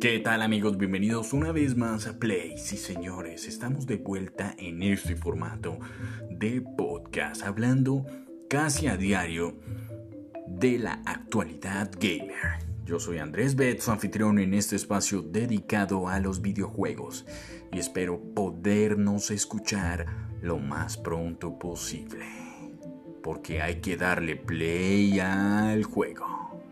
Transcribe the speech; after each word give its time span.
¿Qué 0.00 0.18
tal 0.18 0.40
amigos? 0.40 0.78
Bienvenidos 0.78 1.34
una 1.34 1.52
vez 1.52 1.76
más 1.76 2.06
a 2.06 2.18
Play. 2.18 2.56
Sí 2.56 2.78
señores, 2.78 3.46
estamos 3.46 3.86
de 3.86 3.96
vuelta 3.96 4.54
en 4.56 4.82
este 4.82 5.14
formato 5.14 5.78
de 6.30 6.62
podcast, 6.62 7.42
hablando 7.42 8.06
casi 8.48 8.86
a 8.86 8.96
diario 8.96 9.60
de 10.46 10.78
la 10.78 11.02
actualidad 11.04 11.90
gamer. 12.00 12.64
Yo 12.86 12.98
soy 12.98 13.18
Andrés 13.18 13.56
Bet, 13.56 13.80
su 13.80 13.90
anfitrión 13.90 14.38
en 14.38 14.54
este 14.54 14.76
espacio 14.76 15.20
dedicado 15.20 16.08
a 16.08 16.18
los 16.18 16.40
videojuegos 16.40 17.26
y 17.70 17.78
espero 17.78 18.22
podernos 18.34 19.30
escuchar 19.30 20.06
lo 20.40 20.58
más 20.58 20.96
pronto 20.96 21.58
posible, 21.58 22.24
porque 23.22 23.60
hay 23.60 23.82
que 23.82 23.98
darle 23.98 24.36
play 24.36 25.20
al 25.20 25.84
juego. 25.84 26.69